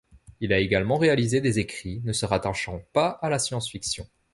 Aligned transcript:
Il 0.39 0.51
a 0.51 0.57
également 0.57 0.97
réalisé 0.97 1.41
des 1.41 1.59
écrits 1.59 2.01
ne 2.03 2.11
se 2.11 2.25
rattachant 2.25 2.79
pas 2.91 3.19
à 3.21 3.29
la 3.29 3.37
science-fiction. 3.37 4.07